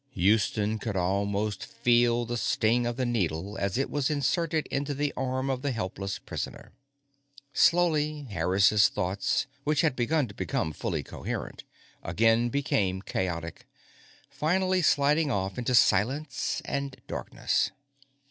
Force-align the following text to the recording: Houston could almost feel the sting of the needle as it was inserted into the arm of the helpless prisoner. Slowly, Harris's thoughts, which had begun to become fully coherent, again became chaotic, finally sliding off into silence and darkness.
Houston 0.13 0.79
could 0.79 0.95
almost 0.95 1.63
feel 1.63 2.25
the 2.25 2.35
sting 2.35 2.87
of 2.87 2.97
the 2.97 3.05
needle 3.05 3.55
as 3.59 3.77
it 3.77 3.87
was 3.87 4.09
inserted 4.09 4.65
into 4.71 4.95
the 4.95 5.13
arm 5.15 5.47
of 5.47 5.61
the 5.61 5.71
helpless 5.71 6.17
prisoner. 6.17 6.73
Slowly, 7.53 8.23
Harris's 8.23 8.89
thoughts, 8.89 9.45
which 9.63 9.81
had 9.81 9.95
begun 9.95 10.27
to 10.27 10.33
become 10.33 10.73
fully 10.73 11.03
coherent, 11.03 11.65
again 12.01 12.49
became 12.49 13.03
chaotic, 13.03 13.67
finally 14.27 14.81
sliding 14.81 15.29
off 15.29 15.59
into 15.59 15.75
silence 15.75 16.63
and 16.65 16.99
darkness. 17.05 17.69